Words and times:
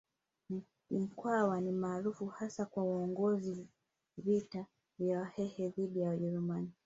Mkwawa 0.91 1.61
ni 1.61 1.71
maarufu 1.71 2.25
hasa 2.25 2.65
kwa 2.65 2.83
kuongoza 2.83 3.55
vita 4.17 4.65
vya 4.99 5.19
Wahehe 5.19 5.69
dhidi 5.69 5.99
ya 5.99 6.09
Wajerumani 6.09 6.71